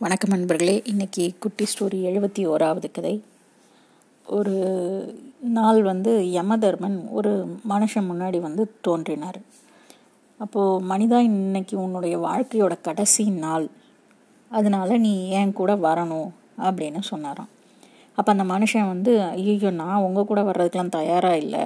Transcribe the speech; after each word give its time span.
வணக்கம் 0.00 0.30
நண்பர்களே. 0.30 0.82
இன்றைக்கி 0.86 1.36
குட்டி 1.38 1.64
ஸ்டோரி 1.64 1.98
எழுபத்தி 2.08 2.38
ஓராவது 2.38 2.88
கதை. 2.92 3.22
ஒரு 4.26 4.54
நாள் 5.40 5.82
வந்து 5.82 6.20
யமதர்மன் 6.20 7.10
ஒரு 7.10 7.58
மனுஷன் 7.68 8.08
முன்னாடி 8.10 8.40
வந்து 8.40 8.76
தோன்றினார். 8.80 9.38
அப்போது 10.38 10.86
மனிதா 10.88 11.18
இன்னைக்கு 11.18 11.82
உன்னுடைய 11.82 12.18
வாழ்க்கையோட 12.18 12.76
கடைசி 12.80 13.30
நாள். 13.30 13.68
அதனால 14.48 14.98
நீ 14.98 15.28
ஏன் 15.28 15.52
கூட 15.52 15.74
வரணும் 15.74 16.30
அப்படின்னு 16.58 17.02
சொன்னாராம். 17.02 17.48
அப்போ 18.14 18.32
அந்த 18.32 18.44
மனுஷன் 18.54 18.86
வந்து 18.86 19.22
ஐயோ 19.22 19.70
நான் 19.70 20.00
உங்கள் 20.00 20.24
கூட 20.24 20.42
வர்றதுக்கெலாம் 20.42 20.96
தயாராக 21.00 21.36
இல்லை 21.36 21.64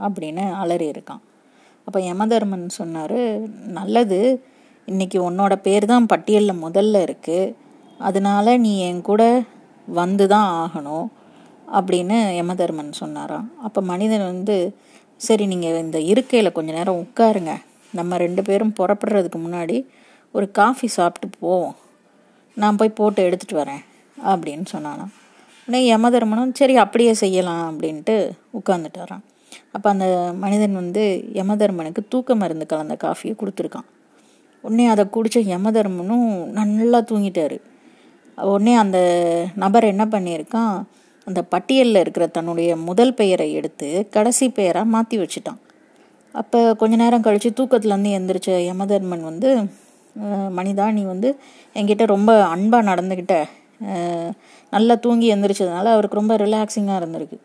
அப்படின்னு 0.00 0.52
அலறி 0.52 0.90
இருக்கான் 0.90 1.24
அப்போ 1.84 2.00
யமதர்மன் 2.00 2.68
சொன்னார் 2.68 3.20
நல்லது 3.48 4.44
இன்றைக்கி 4.88 5.18
உன்னோட 5.28 5.54
பேர் 5.66 5.84
தான் 5.90 6.04
பட்டியலில் 6.10 6.60
முதல்ல 6.64 6.96
இருக்குது 7.06 7.54
அதனால 8.08 8.56
நீ 8.64 8.72
என் 8.88 9.00
கூட 9.08 9.22
வந்து 9.88 10.24
தான் 10.32 10.50
ஆகணும் 10.62 11.06
அப்படின்னு 11.78 12.16
யமதர்மன் 12.38 12.92
சொன்னாராம். 13.00 13.46
அப்போ 13.66 13.80
மனிதன் 13.90 14.24
வந்து 14.32 14.56
சரி 15.20 15.44
நீங்கள் 15.52 15.80
இந்த 15.84 15.98
இருக்கையில் 16.10 16.54
கொஞ்ச 16.58 16.70
நேரம் 16.78 17.00
உட்காருங்க. 17.04 17.54
நம்ம 17.94 18.18
ரெண்டு 18.24 18.44
பேரும் 18.48 18.72
புறப்படுறதுக்கு 18.78 19.40
முன்னாடி 19.46 19.78
ஒரு 20.34 20.48
காஃபி 20.60 20.90
சாப்பிட்டு 20.98 21.30
போவோம். 21.40 21.74
நான் 22.56 22.78
போய் 22.82 22.96
போட்டு 23.00 23.26
எடுத்துகிட்டு 23.28 23.60
வரேன் 23.62 23.82
அப்படின்னு 24.18 24.68
சொன்னானாம் 24.74 25.12
உடனே 25.68 25.82
யமதர்மனும் 25.92 26.56
சரி 26.60 26.74
அப்படியே 26.84 27.12
செய்யலாம் 27.22 27.64
அப்படின்ட்டு 27.70 28.16
உட்காந்துட்டாரான் 28.60 29.24
அப்போ 29.74 29.88
அந்த 29.94 30.06
மனிதன் 30.44 30.80
வந்து 30.82 31.04
யமதர்மனுக்கு 31.40 32.02
தூக்க 32.12 32.40
மருந்து 32.44 32.66
கலந்த 32.72 32.94
காஃபியை 33.04 33.34
கொடுத்துருக்கான். 33.36 33.88
உடனே 34.66 34.84
அதை 34.92 35.04
குடித்த 35.14 35.40
யமதர்மனும் 35.52 36.28
நல்லா 36.54 37.00
தூங்கிட்டாரு. 37.10 37.58
உடனே 38.52 38.74
அந்த 38.82 38.98
நபர் 39.62 39.90
என்ன 39.92 40.04
பண்ணியிருக்கான்? 40.14 40.74
அந்த 41.26 41.40
பட்டியலில் 41.52 42.00
இருக்கிற 42.02 42.24
தன்னுடைய 42.36 42.70
முதல் 42.88 43.16
பெயரை 43.20 43.46
எடுத்து 43.58 43.88
கடைசி 44.16 44.46
பெயராக 44.58 44.92
மாற்றி 44.94 45.16
வச்சுட்டான். 45.22 45.60
அப்போ 46.34 46.58
கொஞ்ச 46.80 46.94
நேரம் 47.02 47.24
கழித்து 47.26 47.50
தூக்கத்துலேருந்து 47.58 48.10
எந்திரிச்ச 48.18 48.50
யமதர்மன் 48.70 49.24
வந்து 49.30 49.50
மனிதா 50.58 50.84
நீ 50.96 51.02
வந்து 51.12 51.28
என்கிட்ட 51.76 52.04
ரொம்ப 52.14 52.30
அன்பாக 52.54 52.88
நடந்துக்கிட்ட 52.90 53.36
நல்லா 54.72 54.94
தூங்கி 55.04 55.26
எந்திரிச்சதுனால 55.34 55.90
அவருக்கு 55.94 56.20
ரொம்ப 56.20 56.34
ரிலாக்ஸிங்காக 56.44 57.00
இருந்திருக்கு. 57.00 57.38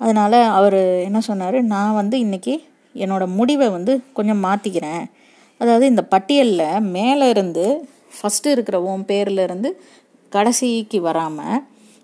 அதனால் 0.00 0.38
அவர் 0.58 0.78
என்ன 1.08 1.18
சொன்னார்? 1.28 1.58
நான் 1.72 1.98
வந்து 2.00 2.18
இன்றைக்கி 2.24 2.54
என்னோடய 2.94 3.34
முடிவை 3.38 3.68
வந்து 3.76 3.92
கொஞ்சம் 4.18 4.40
மாற்றிக்கிறேன் 4.46 5.02
அதாவது 5.60 5.86
இந்த 5.86 6.02
பட்டியலில் 6.02 6.84
மேலே 6.96 7.28
இருந்து 7.28 7.64
ஃபஸ்ட்டு 8.16 8.52
இருக்கிற 8.54 8.82
உன் 8.82 9.04
பேரில் 9.04 9.38
இருந்து 9.38 9.70
கடைசிக்கு 10.32 11.00
வராமல் 11.00 11.58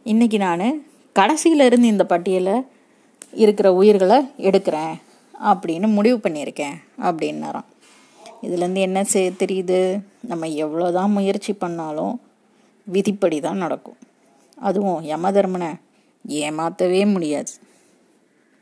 இன்றைக்கி 0.07 0.39
நான் 0.39 0.85
கடைசியில் 1.17 1.61
இருந்து 1.61 1.87
இந்த 1.87 2.05
பட்டியலை 2.05 2.57
இருக்கிற 3.33 3.69
உயிர்களை 3.73 4.19
எடுக்கிறேன் 4.49 4.95
அப்படின்னு 5.49 5.87
முடிவு 5.93 6.19
பண்ணியிருக்கேன் 6.19 6.77
அப்படின்னாராம். 7.03 7.69
இதுலேருந்து 8.43 8.83
என்ன 8.89 9.05
செய்ய 9.05 9.31
தெரியுது? 9.39 9.81
நம்ம 10.23 10.47
எவ்வளோதான் 10.47 11.07
முயற்சி 11.07 11.53
பண்ணாலும் 11.53 12.15
விதிப்படி 12.87 13.41
தான் 13.41 13.57
நடக்கும். 13.57 13.99
அதுவும் 14.59 15.01
யமதர்மனை 15.05 15.71
ஏமாற்றவே 16.25 17.13
முடியாது. 17.13 17.53